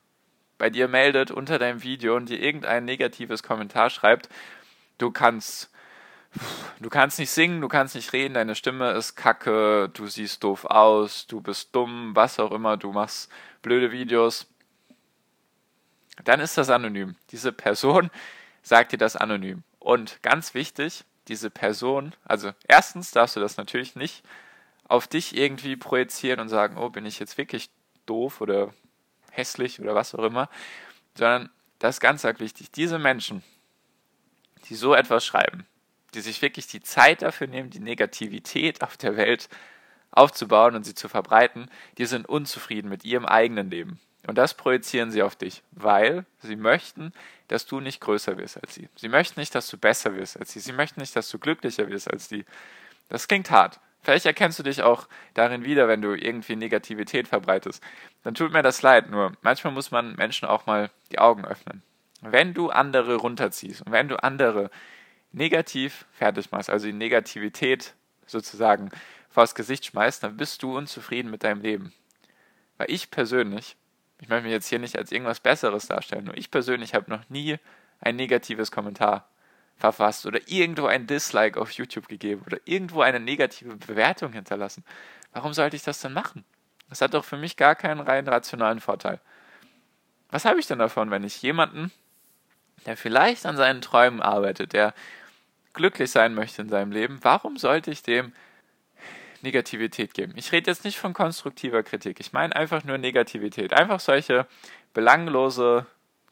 bei 0.57 0.69
dir 0.69 0.89
meldet 0.89 1.31
unter 1.31 1.57
deinem 1.57 1.83
Video 1.83 2.15
und 2.15 2.27
dir 2.27 2.39
irgendein 2.39 2.83
negatives 2.83 3.41
Kommentar 3.41 3.89
schreibt, 3.89 4.29
du 4.97 5.11
kannst 5.11 5.71
du 6.79 6.89
kannst 6.89 7.19
nicht 7.19 7.31
singen, 7.31 7.61
du 7.61 7.67
kannst 7.67 7.95
nicht 7.95 8.13
reden, 8.13 8.33
deine 8.33 8.55
Stimme 8.55 8.91
ist 8.91 9.15
kacke, 9.15 9.89
du 9.93 10.07
siehst 10.07 10.43
doof 10.43 10.65
aus, 10.65 11.27
du 11.27 11.41
bist 11.41 11.75
dumm, 11.75 12.15
was 12.15 12.39
auch 12.39 12.51
immer, 12.51 12.77
du 12.77 12.91
machst 12.91 13.31
blöde 13.61 13.91
Videos, 13.91 14.47
dann 16.23 16.39
ist 16.39 16.57
das 16.57 16.69
anonym. 16.69 17.15
Diese 17.31 17.51
Person 17.51 18.09
sagt 18.61 18.91
dir 18.91 18.97
das 18.97 19.15
anonym. 19.15 19.63
Und 19.79 20.21
ganz 20.21 20.53
wichtig, 20.53 21.05
diese 21.27 21.49
Person, 21.49 22.13
also 22.25 22.51
erstens 22.67 23.11
darfst 23.11 23.35
du 23.35 23.39
das 23.39 23.57
natürlich 23.57 23.95
nicht 23.95 24.23
auf 24.87 25.07
dich 25.07 25.37
irgendwie 25.37 25.75
projizieren 25.75 26.39
und 26.39 26.49
sagen, 26.49 26.77
oh, 26.77 26.89
bin 26.89 27.05
ich 27.05 27.19
jetzt 27.19 27.37
wirklich 27.37 27.69
doof 28.05 28.41
oder 28.41 28.73
hässlich 29.31 29.79
oder 29.79 29.93
was 29.95 30.15
auch 30.15 30.23
immer, 30.23 30.49
sondern 31.15 31.49
das 31.77 31.97
ist 31.97 32.01
ganz, 32.01 32.23
ganz 32.23 32.39
wichtig. 32.39 32.71
Diese 32.71 32.97
Menschen, 32.97 33.43
die 34.67 34.75
so 34.75 34.95
etwas 34.95 35.25
schreiben, 35.25 35.65
die 36.13 36.21
sich 36.21 36.41
wirklich 36.41 36.67
die 36.67 36.81
Zeit 36.81 37.21
dafür 37.21 37.47
nehmen, 37.47 37.69
die 37.69 37.79
Negativität 37.79 38.83
auf 38.83 38.97
der 38.97 39.17
Welt 39.17 39.49
aufzubauen 40.11 40.75
und 40.75 40.83
sie 40.83 40.95
zu 40.95 41.07
verbreiten, 41.07 41.69
die 41.97 42.05
sind 42.05 42.27
unzufrieden 42.27 42.89
mit 42.89 43.05
ihrem 43.05 43.25
eigenen 43.25 43.69
Leben. 43.69 43.99
Und 44.27 44.37
das 44.37 44.53
projizieren 44.53 45.11
sie 45.11 45.23
auf 45.23 45.35
dich, 45.35 45.63
weil 45.71 46.25
sie 46.41 46.55
möchten, 46.55 47.13
dass 47.47 47.65
du 47.65 47.79
nicht 47.79 48.01
größer 48.01 48.37
wirst 48.37 48.61
als 48.61 48.75
sie. 48.75 48.89
Sie 48.95 49.07
möchten 49.07 49.39
nicht, 49.39 49.55
dass 49.55 49.67
du 49.69 49.77
besser 49.77 50.15
wirst 50.15 50.37
als 50.37 50.51
sie. 50.51 50.59
Sie 50.59 50.73
möchten 50.73 50.99
nicht, 50.99 51.15
dass 51.15 51.29
du 51.29 51.39
glücklicher 51.39 51.87
wirst 51.87 52.11
als 52.11 52.27
die. 52.27 52.45
Das 53.07 53.27
klingt 53.27 53.49
hart. 53.49 53.79
Vielleicht 54.01 54.25
erkennst 54.25 54.59
du 54.59 54.63
dich 54.63 54.81
auch 54.81 55.07
darin 55.33 55.65
wieder, 55.65 55.87
wenn 55.87 56.01
du 56.01 56.13
irgendwie 56.13 56.55
Negativität 56.55 57.27
verbreitest. 57.27 57.83
Dann 58.23 58.33
tut 58.33 58.51
mir 58.51 58.61
das 58.61 58.81
leid, 58.81 59.09
nur 59.09 59.33
manchmal 59.41 59.73
muss 59.73 59.91
man 59.91 60.15
Menschen 60.15 60.47
auch 60.47 60.65
mal 60.65 60.89
die 61.11 61.19
Augen 61.19 61.45
öffnen. 61.45 61.81
Wenn 62.21 62.53
du 62.53 62.69
andere 62.69 63.15
runterziehst 63.15 63.81
und 63.81 63.91
wenn 63.91 64.07
du 64.07 64.21
andere 64.21 64.69
negativ 65.31 66.05
fertig 66.11 66.51
machst, 66.51 66.69
also 66.69 66.87
die 66.87 66.93
Negativität 66.93 67.93
sozusagen 68.25 68.89
vors 69.29 69.55
Gesicht 69.55 69.85
schmeißt, 69.85 70.23
dann 70.23 70.37
bist 70.37 70.63
du 70.63 70.77
unzufrieden 70.77 71.31
mit 71.31 71.43
deinem 71.43 71.61
Leben. 71.61 71.93
Weil 72.77 72.89
ich 72.89 73.11
persönlich, 73.11 73.75
ich 74.19 74.29
möchte 74.29 74.43
mich 74.43 74.51
jetzt 74.51 74.67
hier 74.67 74.79
nicht 74.79 74.97
als 74.97 75.11
irgendwas 75.11 75.39
Besseres 75.39 75.87
darstellen, 75.87 76.25
nur 76.25 76.37
ich 76.37 76.51
persönlich 76.51 76.93
habe 76.93 77.09
noch 77.09 77.29
nie 77.29 77.57
ein 78.01 78.15
negatives 78.15 78.71
Kommentar 78.71 79.29
verfasst 79.77 80.25
oder 80.25 80.39
irgendwo 80.47 80.87
ein 80.87 81.07
Dislike 81.07 81.59
auf 81.59 81.71
YouTube 81.71 82.07
gegeben 82.07 82.43
oder 82.45 82.57
irgendwo 82.65 83.01
eine 83.01 83.19
negative 83.19 83.75
Bewertung 83.75 84.33
hinterlassen. 84.33 84.83
Warum 85.31 85.53
sollte 85.53 85.75
ich 85.75 85.83
das 85.83 86.01
denn 86.01 86.13
machen? 86.13 86.43
Das 86.89 87.01
hat 87.01 87.13
doch 87.13 87.23
für 87.23 87.37
mich 87.37 87.55
gar 87.55 87.75
keinen 87.75 88.01
rein 88.01 88.27
rationalen 88.27 88.79
Vorteil. 88.79 89.21
Was 90.31 90.45
habe 90.45 90.59
ich 90.59 90.67
denn 90.67 90.79
davon, 90.79 91.11
wenn 91.11 91.23
ich 91.23 91.41
jemanden, 91.41 91.91
der 92.85 92.97
vielleicht 92.97 93.45
an 93.45 93.57
seinen 93.57 93.81
Träumen 93.81 94.21
arbeitet, 94.21 94.73
der 94.73 94.93
glücklich 95.73 96.11
sein 96.11 96.33
möchte 96.33 96.61
in 96.61 96.69
seinem 96.69 96.91
Leben, 96.91 97.19
warum 97.21 97.57
sollte 97.57 97.91
ich 97.91 98.03
dem 98.03 98.33
Negativität 99.41 100.13
geben? 100.13 100.33
Ich 100.35 100.51
rede 100.51 100.69
jetzt 100.69 100.83
nicht 100.83 100.97
von 100.97 101.13
konstruktiver 101.13 101.83
Kritik, 101.83 102.19
ich 102.19 102.33
meine 102.33 102.55
einfach 102.55 102.83
nur 102.83 102.97
Negativität. 102.97 103.73
Einfach 103.73 103.99
solche 103.99 104.47
belanglose 104.93 105.85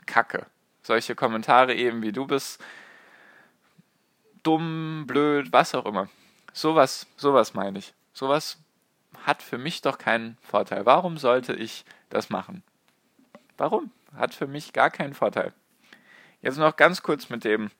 Kacke. 0.05 0.45
Solche 0.83 1.15
Kommentare 1.15 1.75
eben 1.75 2.01
wie 2.01 2.11
du 2.11 2.25
bist 2.25 2.61
dumm, 4.47 5.03
blöd, 5.05 5.51
was 5.51 5.75
auch 5.75 5.85
immer. 5.85 6.07
Sowas, 6.53 7.05
sowas 7.17 7.53
meine 7.53 7.79
ich. 7.79 7.93
Sowas 8.13 8.57
hat 9.25 9.43
für 9.43 9.57
mich 9.57 9.81
doch 9.81 9.97
keinen 9.97 10.37
Vorteil. 10.41 10.85
Warum 10.85 11.17
sollte 11.17 11.53
ich 11.53 11.83
das 12.09 12.29
machen? 12.29 12.63
Warum? 13.57 13.91
Hat 14.15 14.33
für 14.33 14.47
mich 14.47 14.71
gar 14.71 14.89
keinen 14.89 15.13
Vorteil. 15.13 15.53
Jetzt 16.41 16.57
noch 16.57 16.77
ganz 16.77 17.03
kurz 17.03 17.29
mit 17.29 17.43
dem, 17.43 17.71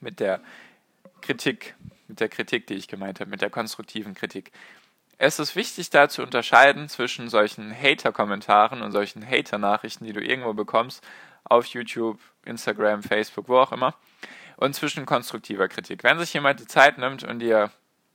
mit 0.00 0.20
der 0.20 0.40
Kritik, 1.20 1.74
mit 2.06 2.20
der 2.20 2.28
Kritik, 2.28 2.66
die 2.66 2.74
ich 2.74 2.88
gemeint 2.88 3.20
habe, 3.20 3.30
mit 3.30 3.42
der 3.42 3.50
konstruktiven 3.50 4.14
Kritik. 4.14 4.52
Es 5.18 5.38
ist 5.38 5.56
wichtig, 5.56 5.90
da 5.90 6.08
zu 6.08 6.22
unterscheiden 6.22 6.88
zwischen 6.88 7.28
solchen 7.28 7.74
Hater-Kommentaren 7.74 8.82
und 8.82 8.92
solchen 8.92 9.28
Hater-Nachrichten, 9.28 10.04
die 10.04 10.12
du 10.12 10.20
irgendwo 10.20 10.54
bekommst, 10.54 11.04
auf 11.44 11.66
YouTube, 11.66 12.20
Instagram, 12.44 13.02
Facebook, 13.02 13.48
wo 13.48 13.58
auch 13.58 13.72
immer, 13.72 13.94
und 14.56 14.74
zwischen 14.74 15.06
konstruktiver 15.06 15.68
Kritik. 15.68 16.04
Wenn 16.04 16.18
sich 16.18 16.32
jemand 16.34 16.60
die 16.60 16.66
Zeit 16.66 16.98
nimmt 16.98 17.24
und 17.24 17.40
dir 17.40 17.70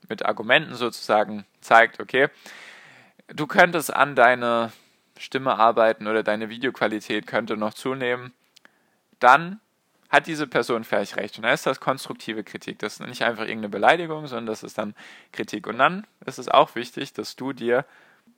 mit 0.08 0.25
Argumenten 0.25 0.75
sozusagen 0.75 1.46
zeigt, 1.62 2.00
okay, 2.00 2.30
du 3.28 3.48
könntest 3.48 3.94
an 3.94 4.16
deine 4.16 4.72
Stimme 5.18 5.58
arbeiten 5.58 6.08
oder 6.08 6.24
deine 6.24 6.50
Videoqualität 6.50 7.28
könnte 7.28 7.58
noch 7.58 7.74
zunehmen, 7.74 8.34
dann 9.20 9.60
hat 10.13 10.27
diese 10.27 10.46
Person 10.46 10.84
vielleicht 10.84 11.17
recht. 11.17 11.38
Und 11.38 11.43
dann 11.43 11.55
ist 11.55 11.65
das 11.65 11.79
konstruktive 11.79 12.43
Kritik. 12.43 12.77
Das 12.77 12.93
ist 12.93 13.00
nicht 13.00 13.24
einfach 13.24 13.46
irgendeine 13.46 13.70
Beleidigung, 13.70 14.27
sondern 14.27 14.46
das 14.46 14.62
ist 14.62 14.77
dann 14.77 14.93
Kritik. 15.32 15.65
Und 15.65 15.79
dann 15.79 16.05
ist 16.24 16.38
es 16.38 16.48
auch 16.48 16.75
wichtig, 16.75 17.13
dass 17.13 17.36
du 17.36 17.51
dir 17.51 17.84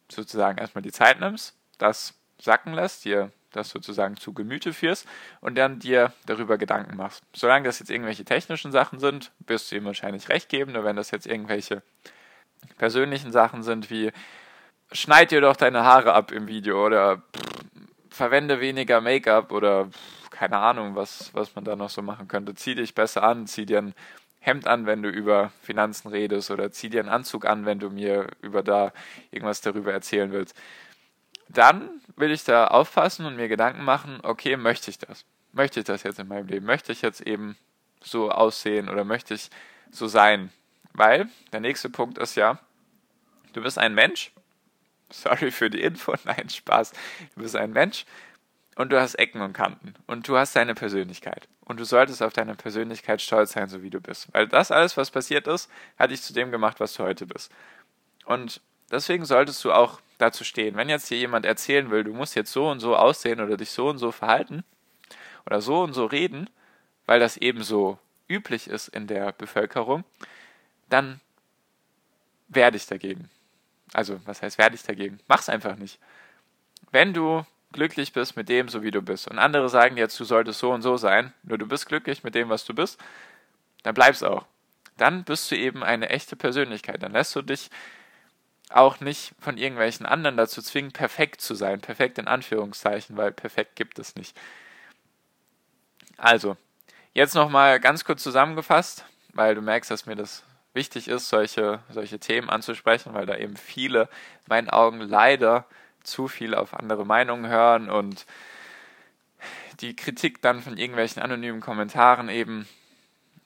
sozusagen 0.10 0.58
erstmal 0.58 0.84
die 0.84 0.94
Zeit 0.94 1.20
nimmst, 1.20 1.54
das 1.78 2.14
sacken 2.40 2.74
lässt, 2.74 3.04
dir 3.04 3.30
das 3.52 3.70
sozusagen 3.70 4.16
zu 4.16 4.32
Gemüte 4.32 4.72
führst 4.72 5.06
und 5.42 5.58
dann 5.58 5.80
dir 5.80 6.14
darüber 6.26 6.58
Gedanken 6.58 6.96
machst. 6.96 7.24
Solange 7.34 7.66
das 7.66 7.80
jetzt 7.80 7.90
irgendwelche 7.90 8.24
technischen 8.24 8.72
Sachen 8.72 9.00
sind, 9.00 9.32
wirst 9.40 9.70
du 9.72 9.76
ihm 9.76 9.84
wahrscheinlich 9.84 10.30
recht 10.30 10.48
geben, 10.48 10.72
nur 10.72 10.86
wenn 10.86 10.96
das 10.96 11.12
jetzt 11.12 11.28
irgendwelche 11.28 11.82
persönlichen 12.78 13.34
Sachen 13.34 13.64
sind, 13.64 13.90
wie 13.90 14.14
schneid 14.94 15.32
dir 15.32 15.42
doch 15.42 15.58
deine 15.58 15.84
Haare 15.84 16.14
ab 16.14 16.32
im 16.32 16.48
Video 16.48 16.86
oder 16.86 17.18
pff, 17.18 17.66
verwende 18.12 18.62
weniger 18.62 19.02
Make-up 19.02 19.52
oder 19.52 19.88
pff, 19.88 20.25
keine 20.36 20.58
Ahnung, 20.58 20.96
was, 20.96 21.34
was 21.34 21.56
man 21.56 21.64
da 21.64 21.78
noch 21.78 21.90
so 21.90 22.02
machen 22.02 22.28
könnte. 22.28 22.56
Zieh 22.56 22.76
dich 22.76 22.94
besser 22.94 23.24
an, 23.24 23.48
zieh 23.48 23.66
dir 23.66 23.80
ein 23.80 23.94
Hemd 24.42 24.68
an, 24.68 24.86
wenn 24.86 25.02
du 25.02 25.10
über 25.10 25.52
Finanzen 25.62 26.10
redest 26.10 26.52
oder 26.52 26.72
zieh 26.72 26.90
dir 26.90 27.00
einen 27.00 27.10
Anzug 27.10 27.46
an, 27.46 27.66
wenn 27.66 27.80
du 27.80 27.90
mir 27.90 28.28
über 28.42 28.62
da 28.62 28.92
irgendwas 29.32 29.62
darüber 29.62 29.94
erzählen 29.94 30.34
willst. 30.34 30.56
Dann 31.48 31.90
will 32.18 32.32
ich 32.32 32.44
da 32.44 32.68
aufpassen 32.68 33.26
und 33.26 33.38
mir 33.38 33.48
Gedanken 33.48 33.84
machen, 33.84 34.20
okay, 34.24 34.58
möchte 34.58 34.92
ich 34.92 35.00
das? 35.00 35.24
Möchte 35.54 35.80
ich 35.80 35.86
das 35.86 36.04
jetzt 36.04 36.20
in 36.20 36.28
meinem 36.28 36.48
Leben? 36.48 36.66
Möchte 36.66 36.92
ich 36.92 37.02
jetzt 37.02 37.22
eben 37.22 37.56
so 38.04 38.30
aussehen 38.30 38.90
oder 38.90 39.06
möchte 39.06 39.34
ich 39.34 39.50
so 39.90 40.08
sein? 40.08 40.52
Weil 40.92 41.30
der 41.54 41.62
nächste 41.62 41.90
Punkt 41.90 42.18
ist 42.18 42.36
ja, 42.36 42.60
du 43.54 43.62
bist 43.62 43.80
ein 43.80 43.96
Mensch. 43.96 44.34
Sorry 45.10 45.52
für 45.52 45.70
die 45.70 45.82
Info, 45.82 46.14
nein, 46.26 46.50
Spaß. 46.50 46.92
Du 47.36 47.42
bist 47.42 47.56
ein 47.56 47.72
Mensch 47.72 48.06
und 48.76 48.92
du 48.92 49.00
hast 49.00 49.16
Ecken 49.16 49.42
und 49.42 49.54
Kanten 49.54 49.96
und 50.06 50.28
du 50.28 50.38
hast 50.38 50.56
deine 50.56 50.76
Persönlichkeit. 50.76 51.48
Und 51.62 51.80
du 51.80 51.86
solltest 51.86 52.22
auf 52.22 52.34
deine 52.34 52.56
Persönlichkeit 52.56 53.22
stolz 53.22 53.54
sein, 53.54 53.70
so 53.70 53.82
wie 53.82 53.90
du 53.90 54.00
bist. 54.00 54.28
Weil 54.34 54.48
das 54.48 54.70
alles, 54.70 54.98
was 54.98 55.10
passiert 55.10 55.48
ist, 55.48 55.70
hat 55.98 56.12
dich 56.12 56.22
zu 56.22 56.34
dem 56.34 56.52
gemacht, 56.52 56.80
was 56.80 56.94
du 56.94 57.04
heute 57.04 57.26
bist. 57.26 57.52
Und 58.26 58.62
deswegen 58.92 59.26
solltest 59.26 59.64
du 59.64 59.72
auch 59.72 60.00
dazu 60.18 60.44
stehen. 60.44 60.76
Wenn 60.76 60.90
jetzt 60.90 61.08
hier 61.08 61.18
jemand 61.18 61.46
erzählen 61.46 61.90
will, 61.90 62.04
du 62.04 62.14
musst 62.14 62.36
jetzt 62.36 62.52
so 62.52 62.70
und 62.70 62.80
so 62.80 62.96
aussehen 62.96 63.40
oder 63.40 63.58
dich 63.58 63.72
so 63.72 63.90
und 63.90 63.98
so 63.98 64.12
verhalten 64.12 64.64
oder 65.46 65.62
so 65.62 65.82
und 65.82 65.94
so 65.94 66.06
reden, 66.06 66.50
weil 67.06 67.20
das 67.20 67.38
eben 67.38 67.64
so 67.64 67.98
üblich 68.28 68.68
ist 68.68 68.88
in 68.90 69.08
der 69.08 69.32
Bevölkerung, 69.32 70.04
dann 70.90 71.20
werde 72.48 72.78
ich 72.78 72.86
dagegen. 72.86 73.30
Also, 73.94 74.20
was 74.26 74.42
heißt 74.42 74.58
werde 74.58 74.76
ich 74.76 74.84
dagegen? 74.84 75.20
Mach's 75.28 75.50
einfach 75.50 75.76
nicht. 75.78 76.00
Wenn 76.92 77.14
du 77.14 77.46
glücklich 77.76 78.14
bist 78.14 78.36
mit 78.36 78.50
dem, 78.50 78.70
so 78.70 78.82
wie 78.82 78.92
du 78.92 79.02
bist. 79.02 79.28
Und 79.28 79.38
andere 79.38 79.70
sagen 79.70 79.98
jetzt, 79.98 80.20
du 80.20 80.24
solltest 80.24 80.60
so 80.60 80.72
und 80.72 80.82
so 80.82 80.98
sein, 80.98 81.34
nur 81.44 81.58
du 81.58 81.68
bist 81.68 81.86
glücklich 81.86 82.24
mit 82.24 82.34
dem, 82.34 82.50
was 82.50 82.66
du 82.66 82.74
bist, 82.74 83.00
dann 83.84 83.94
bleib's 83.94 84.24
auch. 84.24 84.46
Dann 84.98 85.26
bist 85.26 85.52
du 85.52 85.58
eben 85.58 85.84
eine 85.84 86.10
echte 86.10 86.36
Persönlichkeit. 86.36 87.04
Dann 87.04 87.12
lässt 87.12 87.36
du 87.36 87.42
dich 87.42 87.70
auch 88.70 89.00
nicht 89.02 89.34
von 89.40 89.58
irgendwelchen 89.58 90.06
anderen 90.06 90.38
dazu 90.38 90.62
zwingen, 90.62 90.92
perfekt 90.92 91.42
zu 91.42 91.54
sein. 91.54 91.82
Perfekt 91.82 92.18
in 92.18 92.28
Anführungszeichen, 92.28 93.18
weil 93.18 93.32
perfekt 93.32 93.76
gibt 93.76 94.00
es 94.00 94.16
nicht. 94.16 94.36
Also, 96.18 96.56
jetzt 97.14 97.36
nochmal 97.36 97.80
ganz 97.80 98.06
kurz 98.06 98.24
zusammengefasst, 98.24 99.06
weil 99.34 99.54
du 99.54 99.62
merkst, 99.62 99.92
dass 99.92 100.06
mir 100.06 100.16
das 100.16 100.44
wichtig 100.74 101.10
ist, 101.10 101.30
solche, 101.30 101.80
solche 101.90 102.20
Themen 102.20 102.50
anzusprechen, 102.50 103.14
weil 103.14 103.26
da 103.26 103.36
eben 103.36 103.58
viele, 103.58 104.04
in 104.04 104.48
meinen 104.48 104.70
Augen 104.70 105.02
leider 105.02 105.66
zu 106.06 106.28
viel 106.28 106.56
auf 106.56 106.74
andere 106.74 107.06
Meinungen 107.06 107.48
hören 107.48 107.90
und 107.90 108.26
die 109.82 109.96
Kritik 109.96 110.42
dann 110.42 110.62
von 110.62 110.78
irgendwelchen 110.78 111.22
anonymen 111.22 111.62
Kommentaren 111.62 112.30
eben 112.30 112.68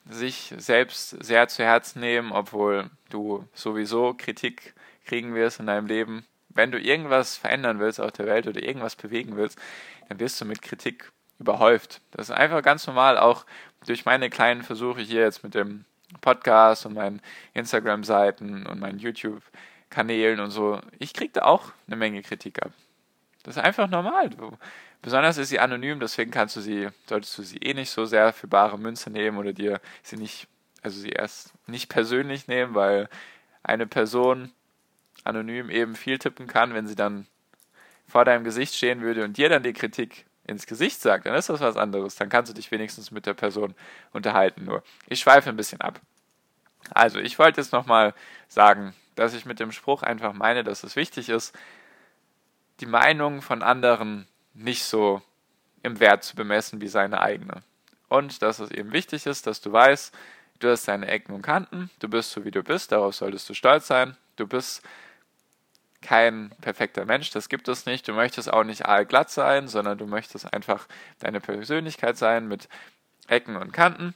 sich 0.10 0.54
selbst 0.58 1.10
sehr 1.24 1.48
zu 1.48 1.64
Herzen 1.64 2.00
nehmen, 2.00 2.32
obwohl 2.32 2.90
du 3.10 3.48
sowieso 3.54 4.14
Kritik 4.18 4.74
kriegen 5.06 5.36
wirst 5.36 5.60
in 5.60 5.68
deinem 5.68 5.88
Leben. 5.88 6.26
Wenn 6.50 6.72
du 6.72 6.80
irgendwas 6.80 7.38
verändern 7.38 7.80
willst 7.80 8.00
auf 8.00 8.12
der 8.12 8.26
Welt 8.26 8.48
oder 8.48 8.62
irgendwas 8.62 8.96
bewegen 8.96 9.36
willst, 9.36 9.60
dann 10.08 10.20
wirst 10.20 10.40
du 10.42 10.46
mit 10.46 10.62
Kritik 10.62 11.12
überhäuft. 11.38 12.02
Das 12.12 12.30
ist 12.30 12.36
einfach 12.36 12.62
ganz 12.64 12.86
normal, 12.88 13.18
auch 13.18 13.46
durch 13.86 14.06
meine 14.06 14.30
kleinen 14.30 14.64
Versuche 14.64 15.02
hier 15.02 15.22
jetzt 15.22 15.44
mit 15.44 15.56
dem 15.56 15.86
Podcast 16.22 16.86
und 16.86 16.96
meinen 16.96 17.22
Instagram-Seiten 17.54 18.66
und 18.66 18.80
meinen 18.80 19.00
YouTube 19.00 19.44
Kanälen 19.90 20.40
und 20.40 20.52
so, 20.52 20.80
ich 21.00 21.14
kriege 21.14 21.34
da 21.34 21.44
auch 21.44 21.72
eine 21.88 21.96
Menge 21.96 22.22
Kritik 22.22 22.62
ab. 22.64 22.72
Das 23.44 23.58
ist 23.58 23.64
einfach 23.64 23.90
normal. 23.90 24.30
Besonders 25.02 25.38
ist 25.38 25.50
sie 25.50 25.60
anonym, 25.60 26.00
deswegen 26.00 26.32
kannst 26.32 26.56
du 26.56 26.62
sie, 26.62 26.90
solltest 27.08 27.38
du 27.38 27.44
sie 27.44 27.58
eh 27.58 27.74
nicht 27.74 27.90
so 27.90 28.06
sehr 28.06 28.34
für 28.34 28.48
bare 28.48 28.78
Münze 28.78 29.10
nehmen 29.10 29.38
oder 29.38 29.54
dir 29.54 29.80
sie 30.04 30.18
nicht, 30.18 30.48
also 30.82 31.00
sie 31.00 31.10
erst 31.10 31.54
nicht 31.68 31.90
persönlich 31.90 32.48
nehmen, 32.48 32.76
weil 32.76 33.10
eine 33.64 33.88
Person 33.88 34.52
anonym 35.24 35.70
eben 35.70 35.96
viel 35.96 36.20
tippen 36.20 36.48
kann, 36.48 36.74
wenn 36.74 36.88
sie 36.88 36.96
dann 36.96 37.28
vor 38.08 38.26
deinem 38.26 38.44
Gesicht 38.44 38.76
stehen 38.76 39.02
würde 39.02 39.24
und 39.24 39.38
dir 39.38 39.50
dann 39.50 39.64
die 39.64 39.74
Kritik 39.74 40.26
ins 40.50 40.66
Gesicht 40.66 41.00
sagt, 41.00 41.26
dann 41.26 41.36
ist 41.36 41.50
das 41.50 41.60
was 41.60 41.78
anderes. 41.78 42.16
Dann 42.16 42.30
kannst 42.30 42.50
du 42.50 42.56
dich 42.56 42.72
wenigstens 42.72 43.12
mit 43.12 43.26
der 43.26 43.36
Person 43.36 43.76
unterhalten. 44.12 44.66
Nur, 44.66 44.84
ich 45.08 45.20
schweife 45.20 45.50
ein 45.50 45.56
bisschen 45.56 45.80
ab. 45.80 46.02
Also, 46.92 47.20
ich 47.20 47.38
wollte 47.38 47.62
jetzt 47.62 47.72
nochmal 47.72 48.14
sagen, 48.48 48.94
dass 49.20 49.34
ich 49.34 49.46
mit 49.46 49.60
dem 49.60 49.74
Spruch 49.74 50.02
einfach 50.02 50.32
meine, 50.32 50.64
dass 50.64 50.86
es 50.86 50.96
wichtig 50.96 51.28
ist, 51.28 51.54
die 52.80 52.86
Meinung 52.86 53.42
von 53.42 53.64
anderen 53.64 54.30
nicht 54.54 54.86
so 54.86 55.22
im 55.84 56.00
Wert 56.00 56.24
zu 56.24 56.38
bemessen 56.38 56.80
wie 56.80 56.88
seine 56.88 57.20
eigene. 57.20 57.62
Und 58.08 58.42
dass 58.42 58.60
es 58.60 58.72
eben 58.72 58.94
wichtig 58.94 59.26
ist, 59.26 59.46
dass 59.46 59.60
du 59.60 59.74
weißt, 59.74 60.16
du 60.60 60.70
hast 60.70 60.88
deine 60.88 61.08
Ecken 61.08 61.34
und 61.34 61.42
Kanten, 61.42 61.90
du 62.00 62.08
bist 62.08 62.32
so 62.32 62.46
wie 62.46 62.52
du 62.52 62.64
bist, 62.64 62.94
darauf 62.94 63.14
solltest 63.14 63.50
du 63.50 63.54
stolz 63.54 63.88
sein, 63.88 64.16
du 64.38 64.48
bist 64.48 64.84
kein 66.02 66.52
perfekter 66.62 67.04
Mensch, 67.04 67.30
das 67.32 67.50
gibt 67.50 67.68
es 67.68 67.86
nicht, 67.86 68.08
du 68.08 68.14
möchtest 68.14 68.52
auch 68.52 68.64
nicht 68.64 68.86
allglatt 68.86 69.30
sein, 69.30 69.68
sondern 69.68 69.98
du 69.98 70.08
möchtest 70.08 70.54
einfach 70.54 70.88
deine 71.20 71.42
Persönlichkeit 71.42 72.18
sein 72.18 72.48
mit 72.48 72.70
Ecken 73.28 73.58
und 73.58 73.74
Kanten. 73.74 74.16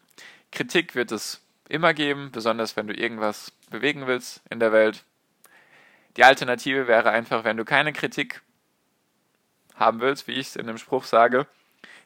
Kritik 0.54 0.96
wird 0.96 1.12
es 1.12 1.42
immer 1.68 1.94
geben, 1.94 2.32
besonders 2.32 2.78
wenn 2.78 2.88
du 2.88 2.94
irgendwas 2.94 3.52
bewegen 3.74 4.08
willst 4.08 4.42
in 4.50 4.60
der 4.60 4.72
Welt. 4.72 5.04
Die 6.16 6.24
Alternative 6.24 6.88
wäre 6.88 7.10
einfach, 7.10 7.44
wenn 7.44 7.58
du 7.58 7.66
keine 7.66 7.92
Kritik 7.92 8.42
haben 9.76 10.00
willst, 10.00 10.28
wie 10.28 10.34
ich 10.34 10.48
es 10.48 10.56
in 10.56 10.68
dem 10.68 10.78
Spruch 10.78 11.06
sage, 11.06 11.48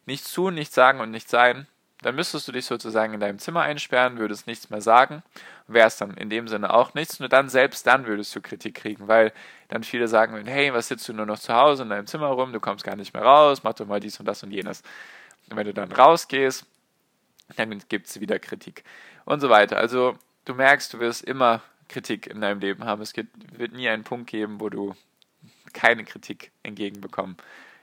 nichts 0.06 0.32
tun, 0.32 0.56
nichts 0.56 0.74
sagen 0.74 1.02
und 1.02 1.12
nichts 1.12 1.30
sein, 1.30 1.68
dann 2.02 2.16
müsstest 2.16 2.48
du 2.48 2.54
dich 2.54 2.66
sozusagen 2.66 3.14
in 3.14 3.20
deinem 3.20 3.38
Zimmer 3.38 3.64
einsperren, 3.64 4.18
würdest 4.18 4.48
nichts 4.48 4.70
mehr 4.70 4.80
sagen, 4.80 5.24
wärst 5.68 6.00
dann 6.00 6.16
in 6.16 6.30
dem 6.30 6.48
Sinne 6.48 6.74
auch 6.74 6.94
nichts, 6.94 7.20
nur 7.20 7.28
dann, 7.28 7.50
selbst 7.50 7.86
dann 7.86 8.06
würdest 8.06 8.34
du 8.34 8.40
Kritik 8.40 8.76
kriegen, 8.76 9.10
weil 9.10 9.34
dann 9.68 9.84
viele 9.84 10.08
sagen 10.08 10.46
hey, 10.46 10.74
was 10.74 10.88
sitzt 10.88 11.10
du 11.10 11.14
nur 11.14 11.26
noch 11.26 11.40
zu 11.40 11.54
Hause 11.54 11.84
in 11.84 11.90
deinem 11.90 12.08
Zimmer 12.08 12.28
rum, 12.28 12.54
du 12.54 12.62
kommst 12.62 12.86
gar 12.86 12.96
nicht 12.96 13.14
mehr 13.14 13.24
raus, 13.24 13.64
mach 13.64 13.74
doch 13.74 13.88
mal 13.88 14.00
dies 14.00 14.20
und 14.22 14.26
das 14.26 14.42
und 14.42 14.52
jenes. 14.52 14.84
Und 15.50 15.58
wenn 15.58 15.66
du 15.66 15.74
dann 15.74 15.92
rausgehst, 15.92 16.66
dann 17.58 17.78
gibt 17.90 18.08
es 18.08 18.22
wieder 18.22 18.40
Kritik 18.40 18.86
und 19.26 19.42
so 19.42 19.50
weiter. 19.50 19.78
Also 19.78 20.18
du 20.48 20.54
merkst, 20.54 20.94
du 20.94 21.00
wirst 21.00 21.24
immer 21.24 21.62
Kritik 21.89 22.27
in 22.27 22.42
deinem 22.42 22.60
Leben 22.60 22.86
haben. 22.86 23.01
Es 23.01 23.13
wird 23.16 23.74
nie 23.74 23.89
einen 23.89 24.04
Punkt 24.04 24.30
geben, 24.30 24.60
wo 24.60 24.70
du 24.70 24.96
keine 25.74 26.04
Kritik 26.04 26.51
entgegenbekommen 26.63 27.38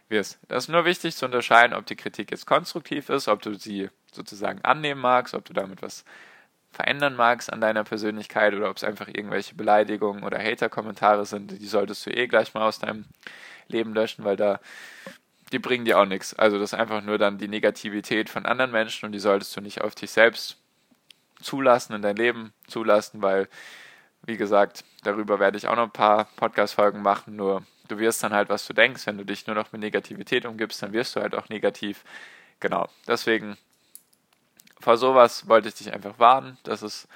wirst. 0.09 0.39
Das 0.49 0.65
ist 0.65 0.69
nur 0.69 0.85
wichtig 0.85 1.17
zu 1.17 1.25
unterscheiden, 1.25 1.75
ob 1.75 1.87
die 1.87 1.97
Kritik 1.97 2.31
jetzt 2.31 2.47
konstruktiv 2.47 3.09
ist, 3.09 3.29
ob 3.29 3.43
du 3.43 3.55
sie 3.55 3.89
sozusagen 4.13 4.61
annehmen 4.63 5.01
magst, 5.01 5.35
ob 5.35 5.45
du 5.45 5.53
damit 5.53 5.83
was 5.83 6.05
verändern 6.73 7.15
magst 7.15 7.53
an 7.53 7.61
deiner 7.61 7.85
Persönlichkeit 7.85 8.53
oder 8.55 8.69
ob 8.69 8.77
es 8.77 8.85
einfach 8.85 9.09
irgendwelche 9.09 9.55
Beleidigungen 9.55 10.25
oder 10.25 10.39
Hater-Kommentare 10.39 11.25
sind, 11.25 11.53
die 11.53 11.67
solltest 11.67 12.05
du 12.05 12.11
eh 12.11 12.27
gleich 12.27 12.53
mal 12.53 12.67
aus 12.67 12.81
deinem 12.81 13.05
Leben 13.69 13.95
löschen, 13.95 14.25
weil 14.25 14.37
da 14.37 14.61
die 15.53 15.59
bringen 15.61 15.85
dir 15.85 16.01
auch 16.01 16.07
nichts. 16.07 16.35
Also 16.35 16.59
das 16.59 16.73
ist 16.73 16.79
einfach 16.79 17.01
nur 17.03 17.17
dann 17.17 17.39
die 17.39 17.47
Negativität 17.47 18.29
von 18.29 18.45
anderen 18.45 18.73
Menschen 18.73 19.07
und 19.07 19.13
die 19.13 19.21
solltest 19.21 19.57
du 19.57 19.61
nicht 19.61 19.83
auf 19.83 19.95
dich 19.95 20.11
selbst 20.11 20.59
zulassen, 21.45 21.95
in 21.95 22.03
dein 22.03 22.17
Leben 22.17 22.53
zulassen, 22.67 23.23
weil, 23.23 23.49
wie 24.23 24.37
gesagt, 24.37 24.85
darüber 25.03 25.39
werde 25.39 25.57
ich 25.57 25.69
auch 25.69 25.77
noch 25.77 25.85
ein 25.85 25.91
paar 25.91 26.27
Podcast-Folgen 26.37 27.03
machen, 27.03 27.37
nur 27.37 27.65
du 27.89 27.99
wirst 27.99 28.23
dann 28.23 28.33
halt, 28.33 28.49
was 28.49 28.67
du 28.67 28.73
denkst, 28.73 29.07
wenn 29.07 29.19
du 29.19 29.25
dich 29.25 29.47
nur 29.47 29.57
noch 29.57 29.73
mit 29.73 29.81
Negativität 29.81 30.47
umgibst, 30.47 30.83
dann 30.83 30.93
wirst 30.93 31.17
du 31.17 31.21
halt 31.21 31.35
auch 31.35 31.49
negativ. 31.49 32.05
Genau, 32.61 32.89
deswegen 33.07 33.57
vor 34.81 34.97
sowas 34.97 35.49
wollte 35.49 35.69
ich 35.69 35.75
dich 35.75 35.93
einfach 35.93 36.19
warnen, 36.19 36.59
dass 36.65 36.83
es 36.83 37.09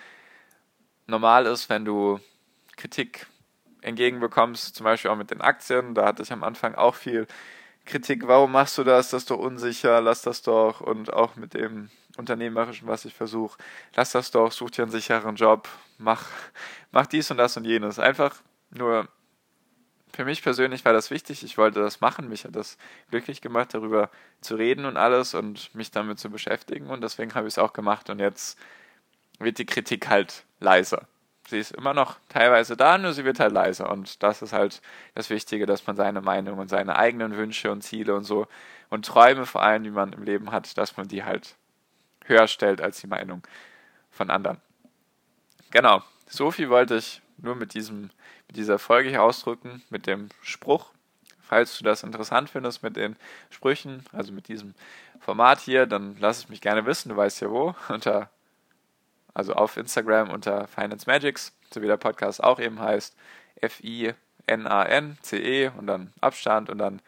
normal 1.07 1.47
ist, 1.47 1.69
wenn 1.69 1.85
du 1.85 2.21
Kritik 2.77 3.27
entgegenbekommst, 3.83 4.75
zum 4.75 4.85
Beispiel 4.85 5.11
auch 5.11 5.17
mit 5.17 5.31
den 5.31 5.41
Aktien. 5.41 5.95
Da 5.95 6.07
hatte 6.07 6.23
ich 6.23 6.33
am 6.33 6.45
Anfang 6.45 6.75
auch 6.75 6.95
viel 6.95 7.27
Kritik, 7.85 8.27
warum 8.27 8.53
machst 8.53 8.77
du 8.79 8.85
das, 8.85 9.11
das 9.11 9.23
ist 9.23 9.31
doch 9.31 9.39
unsicher, 9.39 10.01
lass 10.01 10.23
das 10.23 10.43
doch. 10.43 10.81
Und 10.81 11.13
auch 11.13 11.37
mit 11.37 11.55
dem 11.55 11.91
Unternehmerischen, 12.19 12.89
was 12.89 13.05
ich 13.05 13.15
versuche, 13.15 13.59
lass 13.95 14.13
das 14.13 14.31
doch, 14.31 14.53
such 14.53 14.71
dir 14.73 14.83
einen 14.83 14.91
sicheren 14.91 15.37
Job, 15.37 15.69
mach, 15.99 16.27
mach 16.91 17.07
dies 17.07 17.31
und 17.31 17.39
das 17.39 17.57
und 17.57 17.65
jenes. 17.65 17.99
Einfach 17.99 18.35
nur, 18.71 19.09
für 20.13 20.25
mich 20.25 20.43
persönlich 20.43 20.85
war 20.85 20.93
das 20.93 21.11
wichtig, 21.11 21.45
ich 21.45 21.57
wollte 21.59 21.81
das 21.81 22.01
machen, 22.01 22.29
mich 22.29 22.45
hat 22.45 22.57
das 22.57 22.77
glücklich 23.11 23.41
gemacht, 23.41 23.73
darüber 23.73 24.11
zu 24.41 24.57
reden 24.57 24.85
und 24.85 24.97
alles 24.97 25.35
und 25.35 25.75
mich 25.75 25.91
damit 25.93 26.19
zu 26.19 26.29
beschäftigen 26.29 26.89
und 26.89 27.03
deswegen 27.03 27.35
habe 27.35 27.47
ich 27.47 27.55
es 27.55 27.59
auch 27.59 27.73
gemacht 27.73 28.11
und 28.11 28.19
jetzt 28.19 28.59
wird 29.39 29.59
die 29.59 29.67
Kritik 29.67 30.09
halt 30.09 30.45
leiser. 30.61 31.07
sie 31.49 31.59
ist 31.59 31.73
immer 31.73 31.95
noch 31.95 32.17
teilweise 32.29 32.77
da, 32.77 32.99
nur 32.99 33.13
sie 33.13 33.25
wird 33.25 33.41
halt 33.41 33.53
leiser. 33.53 33.91
Und 33.91 34.23
das 34.23 34.43
ist 34.43 34.53
halt 34.53 34.83
das 35.15 35.31
Wichtige, 35.31 35.67
dass 35.67 35.87
man 35.87 35.97
seine 35.97 36.21
Meinung 36.21 36.59
und 36.59 36.69
seine 36.69 36.97
eigenen 36.97 37.37
Wünsche 37.37 37.71
und 37.71 37.83
Ziele 37.83 38.15
und 38.15 38.25
so 38.25 38.47
und 38.91 39.07
Träume 39.07 39.47
vor 39.47 39.63
allem, 39.63 39.85
die 39.85 39.91
man 39.91 40.13
im 40.13 40.25
Leben 40.25 40.53
hat, 40.53 40.77
dass 40.77 40.97
man 40.97 41.09
die 41.09 41.25
halt 41.25 41.57
höher 42.25 42.49
stellt 42.49 42.81
als 42.81 43.01
die 43.01 43.07
Meinung 43.07 43.43
von 44.11 44.31
anderen. 44.31 44.61
Genau, 45.71 46.03
so 46.27 46.51
viel 46.51 46.71
wollte 46.71 46.97
ich 46.97 47.23
nur 47.39 47.55
mit, 47.55 47.75
diesem, 47.75 48.11
mit 48.47 48.57
dieser 48.57 48.79
Folge 48.79 49.11
hier 49.11 49.23
ausdrücken, 49.23 49.83
mit 49.91 50.07
dem 50.07 50.29
Spruch. 50.43 50.93
Falls 51.41 51.79
du 51.79 51.85
das 51.85 52.03
interessant 52.03 52.51
findest 52.51 52.83
mit 52.83 52.97
den 52.97 53.17
Sprüchen, 53.49 54.05
also 54.13 54.33
mit 54.33 54.49
diesem 54.49 54.75
Format 55.21 55.61
hier, 55.61 55.87
dann 55.87 56.17
lass 56.21 56.39
es 56.39 56.49
mich 56.49 56.61
gerne 56.61 56.85
wissen. 56.85 57.09
Du 57.09 57.17
weißt 57.17 57.41
ja 57.41 57.51
wo. 57.51 57.75
Unter, 57.89 58.31
also 59.33 59.55
auf 59.55 59.77
Instagram 59.77 60.31
unter 60.31 60.67
Finance 60.67 61.07
Magics, 61.07 61.53
so 61.73 61.81
wie 61.81 61.87
der 61.87 61.97
Podcast 61.97 62.43
auch 62.43 62.59
eben 62.59 62.81
heißt. 62.81 63.17
F-I-N-A-N-C-E 63.61 64.11
und 65.77 65.87
dann 65.87 66.13
Abstand 66.21 66.71
und 66.71 66.79
dann 66.79 67.01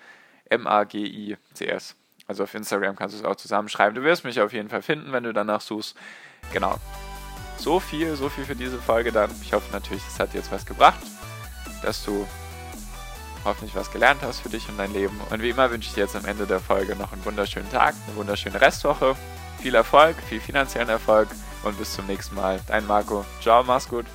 M-A-G-I-C-S. 0.48 1.96
Also 2.30 2.44
auf 2.44 2.54
Instagram 2.54 2.94
kannst 2.94 3.16
du 3.16 3.18
es 3.18 3.24
auch 3.24 3.34
zusammenschreiben. 3.34 3.96
Du 3.96 4.04
wirst 4.04 4.24
mich 4.24 4.40
auf 4.40 4.52
jeden 4.52 4.68
Fall 4.68 4.82
finden, 4.82 5.12
wenn 5.12 5.24
du 5.24 5.32
danach 5.32 5.60
suchst. 5.60 5.96
Genau. 6.52 6.76
So 7.58 7.80
viel, 7.80 8.14
so 8.14 8.28
viel 8.28 8.44
für 8.44 8.54
diese 8.54 8.78
Folge 8.78 9.10
dann. 9.10 9.32
Ich 9.42 9.52
hoffe 9.52 9.72
natürlich, 9.72 10.04
es 10.06 10.20
hat 10.20 10.32
dir 10.32 10.38
jetzt 10.38 10.52
was 10.52 10.64
gebracht, 10.64 11.00
dass 11.82 12.04
du 12.04 12.24
hoffentlich 13.44 13.74
was 13.74 13.90
gelernt 13.90 14.20
hast 14.22 14.42
für 14.42 14.48
dich 14.48 14.68
und 14.68 14.78
dein 14.78 14.92
Leben. 14.92 15.20
Und 15.30 15.42
wie 15.42 15.50
immer 15.50 15.72
wünsche 15.72 15.88
ich 15.88 15.94
dir 15.94 16.02
jetzt 16.02 16.14
am 16.14 16.24
Ende 16.24 16.46
der 16.46 16.60
Folge 16.60 16.94
noch 16.94 17.12
einen 17.12 17.24
wunderschönen 17.24 17.68
Tag, 17.68 17.96
eine 18.06 18.14
wunderschöne 18.14 18.60
Restwoche, 18.60 19.16
viel 19.58 19.74
Erfolg, 19.74 20.14
viel 20.28 20.40
finanziellen 20.40 20.88
Erfolg 20.88 21.30
und 21.64 21.76
bis 21.78 21.94
zum 21.94 22.06
nächsten 22.06 22.36
Mal. 22.36 22.60
Dein 22.68 22.86
Marco. 22.86 23.24
Ciao, 23.40 23.64
mach's 23.64 23.88
gut. 23.88 24.06